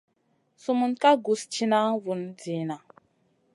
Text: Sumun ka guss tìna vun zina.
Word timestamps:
Sumun 0.61 0.91
ka 1.01 1.11
guss 1.23 1.41
tìna 1.51 1.79
vun 2.03 2.21
zina. 2.41 2.75